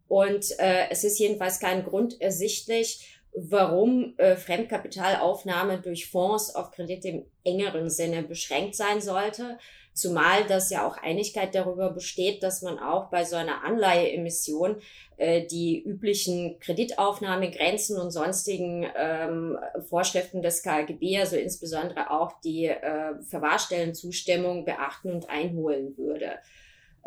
Und 0.07 0.57
äh, 0.59 0.89
es 0.91 1.03
ist 1.03 1.17
jedenfalls 1.17 1.59
kein 1.59 1.83
Grund 1.83 2.21
ersichtlich, 2.21 3.16
warum 3.37 4.15
äh, 4.17 4.35
Fremdkapitalaufnahme 4.35 5.79
durch 5.79 6.09
Fonds 6.09 6.55
auf 6.55 6.71
Kredit 6.71 7.05
im 7.05 7.25
engeren 7.43 7.89
Sinne 7.89 8.23
beschränkt 8.23 8.75
sein 8.75 8.99
sollte. 8.99 9.59
Zumal 9.93 10.45
das 10.47 10.69
ja 10.69 10.87
auch 10.87 10.97
Einigkeit 10.97 11.55
darüber 11.55 11.91
besteht, 11.91 12.43
dass 12.43 12.61
man 12.61 12.77
auch 12.77 13.09
bei 13.09 13.23
so 13.23 13.35
einer 13.35 13.63
Anleiheemission 13.63 14.77
äh, 15.17 15.45
die 15.47 15.81
üblichen 15.83 16.59
Kreditaufnahmegrenzen 16.59 17.99
und 17.99 18.11
sonstigen 18.11 18.85
ähm, 18.95 19.57
Vorschriften 19.89 20.41
des 20.41 20.61
KGB, 20.61 21.19
also 21.19 21.35
insbesondere 21.35 22.11
auch 22.11 22.39
die 22.41 22.65
äh, 22.65 23.21
Verwahrstellenzustimmung 23.23 24.65
beachten 24.65 25.11
und 25.11 25.29
einholen 25.29 25.97
würde. 25.97 26.33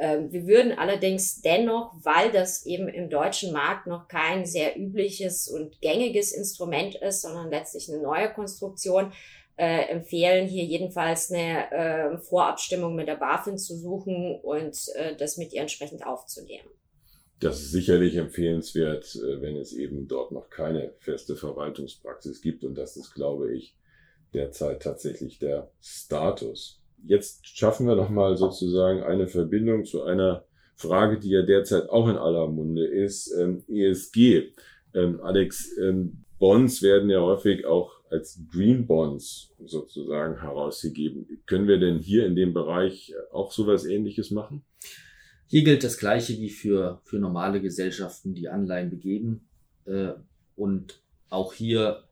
Ähm, 0.00 0.32
wir 0.32 0.46
würden 0.46 0.72
allerdings 0.72 1.42
dennoch, 1.42 1.94
weil 2.02 2.32
das 2.32 2.64
eben 2.64 2.88
im 2.88 3.10
deutschen 3.10 3.52
Markt 3.52 3.86
noch 3.86 4.08
kein 4.08 4.46
sehr 4.46 4.78
übliches 4.78 5.46
und 5.46 5.78
gängiges 5.82 6.32
Instrument 6.32 6.94
ist, 6.94 7.20
sondern 7.20 7.50
letztlich 7.50 7.90
eine 7.90 8.02
neue 8.02 8.32
Konstruktion, 8.32 9.12
äh, 9.60 9.90
empfehlen, 9.90 10.48
hier 10.48 10.64
jedenfalls 10.64 11.30
eine 11.30 11.70
äh, 11.70 12.18
Vorabstimmung 12.18 12.96
mit 12.96 13.08
der 13.08 13.16
BaFin 13.16 13.58
zu 13.58 13.76
suchen 13.76 14.40
und 14.40 14.74
äh, 14.94 15.14
das 15.16 15.36
mit 15.36 15.52
ihr 15.52 15.60
entsprechend 15.60 16.06
aufzunehmen. 16.06 16.70
Das 17.40 17.60
ist 17.60 17.70
sicherlich 17.70 18.16
empfehlenswert, 18.16 19.14
äh, 19.16 19.42
wenn 19.42 19.56
es 19.56 19.74
eben 19.74 20.08
dort 20.08 20.32
noch 20.32 20.48
keine 20.48 20.94
feste 21.00 21.36
Verwaltungspraxis 21.36 22.40
gibt. 22.40 22.64
Und 22.64 22.74
das 22.76 22.96
ist, 22.96 23.12
glaube 23.12 23.54
ich, 23.54 23.76
derzeit 24.32 24.80
tatsächlich 24.80 25.38
der 25.38 25.70
Status. 25.82 26.79
Jetzt 27.06 27.46
schaffen 27.46 27.86
wir 27.86 27.96
noch 27.96 28.10
mal 28.10 28.36
sozusagen 28.36 29.02
eine 29.02 29.26
Verbindung 29.26 29.84
zu 29.84 30.02
einer 30.04 30.44
Frage, 30.74 31.18
die 31.18 31.30
ja 31.30 31.42
derzeit 31.42 31.88
auch 31.90 32.08
in 32.08 32.16
aller 32.16 32.46
Munde 32.48 32.86
ist, 32.86 33.34
ähm, 33.38 33.62
ESG. 33.68 34.52
Ähm, 34.94 35.20
Alex, 35.22 35.76
ähm, 35.78 36.24
Bonds 36.38 36.82
werden 36.82 37.10
ja 37.10 37.20
häufig 37.20 37.66
auch 37.66 37.92
als 38.10 38.40
Green 38.50 38.86
Bonds 38.86 39.52
sozusagen 39.64 40.40
herausgegeben. 40.40 41.26
Können 41.46 41.68
wir 41.68 41.78
denn 41.78 41.98
hier 41.98 42.26
in 42.26 42.34
dem 42.34 42.54
Bereich 42.54 43.14
auch 43.30 43.52
sowas 43.52 43.84
ähnliches 43.84 44.30
machen? 44.30 44.62
Hier 45.46 45.64
gilt 45.64 45.84
das 45.84 45.98
Gleiche 45.98 46.32
wie 46.38 46.48
für, 46.48 47.00
für 47.04 47.18
normale 47.18 47.60
Gesellschaften, 47.60 48.34
die 48.34 48.48
Anleihen 48.48 48.88
begeben. 48.90 49.48
Äh, 49.84 50.12
und 50.56 51.00
auch 51.28 51.52
hier 51.52 52.04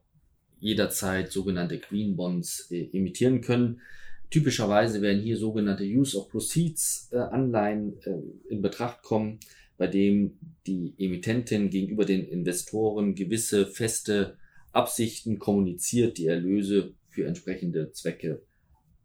jederzeit 0.60 1.32
sogenannte 1.32 1.78
Green 1.78 2.16
Bonds 2.16 2.70
äh, 2.70 2.88
emittieren 2.92 3.40
können. 3.40 3.80
Typischerweise 4.30 5.00
werden 5.00 5.22
hier 5.22 5.36
sogenannte 5.36 5.84
Use 5.84 6.18
of 6.18 6.28
Proceeds 6.28 7.08
äh, 7.12 7.18
Anleihen 7.18 7.98
in 8.48 8.62
Betracht 8.62 9.02
kommen, 9.02 9.40
bei 9.78 9.86
dem 9.86 10.38
die 10.66 10.94
Emittentin 10.98 11.70
gegenüber 11.70 12.04
den 12.04 12.26
Investoren 12.26 13.14
gewisse 13.14 13.66
feste 13.66 14.36
Absichten 14.72 15.38
kommuniziert, 15.38 16.18
die 16.18 16.26
Erlöse 16.26 16.94
für 17.08 17.26
entsprechende 17.26 17.92
Zwecke 17.92 18.42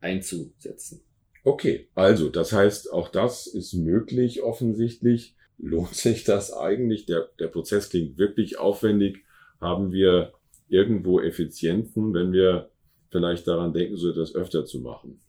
einzusetzen. 0.01 1.01
Okay, 1.43 1.88
also 1.93 2.29
das 2.29 2.51
heißt, 2.51 2.91
auch 2.91 3.09
das 3.09 3.47
ist 3.47 3.73
möglich 3.73 4.43
offensichtlich. 4.43 5.36
Lohnt 5.57 5.95
sich 5.95 6.23
das 6.23 6.51
eigentlich? 6.51 7.05
Der, 7.05 7.29
der 7.39 7.47
Prozess 7.47 7.89
klingt 7.89 8.17
wirklich 8.17 8.57
aufwendig. 8.57 9.23
Haben 9.62 9.91
wir 9.91 10.33
irgendwo 10.67 11.19
Effizienzen, 11.21 12.13
wenn 12.13 12.31
wir 12.31 12.71
vielleicht 13.13 13.47
daran 13.47 13.71
denken, 13.71 13.95
so 13.95 14.10
etwas 14.10 14.36
öfter 14.36 14.65
zu 14.65 14.80
machen? 14.80 15.21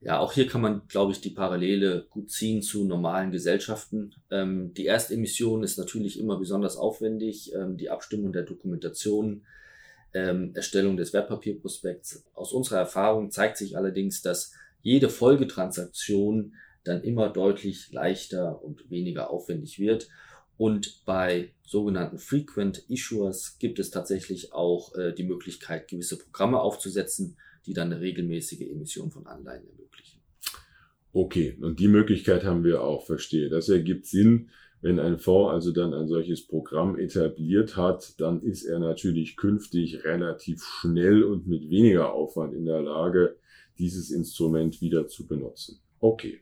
Ja, 0.00 0.20
auch 0.20 0.32
hier 0.32 0.46
kann 0.46 0.60
man, 0.60 0.82
glaube 0.86 1.10
ich, 1.10 1.20
die 1.20 1.30
Parallele 1.30 2.06
gut 2.10 2.30
ziehen 2.30 2.62
zu 2.62 2.84
normalen 2.84 3.32
Gesellschaften. 3.32 4.14
Ähm, 4.30 4.72
die 4.74 4.86
Erstemission 4.86 5.64
ist 5.64 5.78
natürlich 5.78 6.20
immer 6.20 6.38
besonders 6.38 6.76
aufwendig. 6.76 7.52
Ähm, 7.54 7.76
die 7.76 7.90
Abstimmung 7.90 8.32
der 8.32 8.44
Dokumentation, 8.44 9.44
ähm, 10.14 10.52
Erstellung 10.54 10.96
des 10.96 11.12
Wertpapierprospekts. 11.12 12.24
Aus 12.34 12.52
unserer 12.52 12.78
Erfahrung 12.78 13.32
zeigt 13.32 13.56
sich 13.56 13.76
allerdings, 13.76 14.22
dass 14.22 14.52
jede 14.82 15.08
Folgetransaktion 15.08 16.54
dann 16.84 17.02
immer 17.02 17.28
deutlich 17.30 17.90
leichter 17.90 18.62
und 18.62 18.88
weniger 18.90 19.30
aufwendig 19.30 19.80
wird. 19.80 20.08
Und 20.58 21.04
bei 21.04 21.50
sogenannten 21.64 22.18
Frequent 22.18 22.84
Issuers 22.88 23.58
gibt 23.58 23.78
es 23.78 23.90
tatsächlich 23.90 24.52
auch 24.52 24.94
äh, 24.94 25.12
die 25.12 25.24
Möglichkeit, 25.24 25.88
gewisse 25.88 26.18
Programme 26.18 26.60
aufzusetzen, 26.60 27.36
die 27.66 27.74
dann 27.74 27.92
eine 27.92 28.00
regelmäßige 28.00 28.62
Emission 28.62 29.10
von 29.10 29.26
Anleihen 29.26 29.66
ermöglichen. 29.66 30.20
Okay, 31.12 31.56
und 31.60 31.80
die 31.80 31.88
Möglichkeit 31.88 32.44
haben 32.44 32.62
wir 32.64 32.82
auch, 32.82 33.06
verstehe. 33.06 33.48
Das 33.48 33.68
ergibt 33.68 34.06
Sinn. 34.06 34.50
Wenn 34.82 35.00
ein 35.00 35.18
Fonds 35.18 35.52
also 35.52 35.72
dann 35.72 35.94
ein 35.94 36.06
solches 36.06 36.46
Programm 36.46 36.98
etabliert 36.98 37.76
hat, 37.76 38.20
dann 38.20 38.42
ist 38.42 38.64
er 38.64 38.78
natürlich 38.78 39.36
künftig 39.36 40.04
relativ 40.04 40.62
schnell 40.62 41.24
und 41.24 41.46
mit 41.46 41.70
weniger 41.70 42.12
Aufwand 42.12 42.54
in 42.54 42.66
der 42.66 42.82
Lage, 42.82 43.36
dieses 43.78 44.10
Instrument 44.10 44.80
wieder 44.80 45.08
zu 45.08 45.26
benutzen. 45.26 45.80
Okay. 45.98 46.40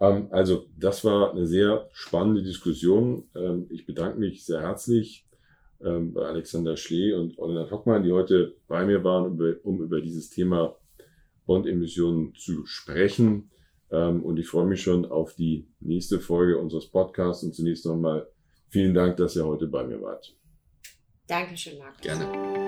Ähm, 0.00 0.28
also 0.30 0.66
das 0.76 1.04
war 1.04 1.32
eine 1.32 1.46
sehr 1.46 1.88
spannende 1.92 2.42
Diskussion. 2.42 3.28
Ähm, 3.34 3.66
ich 3.70 3.86
bedanke 3.86 4.18
mich 4.18 4.44
sehr 4.44 4.60
herzlich 4.60 5.26
ähm, 5.80 6.12
bei 6.12 6.22
Alexander 6.22 6.76
Schlee 6.76 7.12
und 7.12 7.38
Olena 7.38 7.70
Hockmann, 7.70 8.02
die 8.02 8.12
heute 8.12 8.56
bei 8.68 8.84
mir 8.84 9.02
waren, 9.04 9.38
um 9.62 9.82
über 9.82 10.00
dieses 10.00 10.30
Thema 10.30 10.76
Bondemissionen 11.46 12.34
zu 12.34 12.66
sprechen. 12.66 13.50
Ähm, 13.90 14.22
und 14.22 14.38
ich 14.38 14.48
freue 14.48 14.66
mich 14.66 14.82
schon 14.82 15.06
auf 15.06 15.34
die 15.34 15.68
nächste 15.80 16.20
Folge 16.20 16.58
unseres 16.58 16.88
Podcasts. 16.88 17.44
Und 17.44 17.54
zunächst 17.54 17.86
nochmal 17.86 18.26
vielen 18.68 18.94
Dank, 18.94 19.16
dass 19.16 19.36
ihr 19.36 19.46
heute 19.46 19.68
bei 19.68 19.84
mir 19.84 20.00
wart. 20.02 20.34
Dankeschön, 21.28 21.78
Markus. 21.78 22.00
Gerne. 22.02 22.65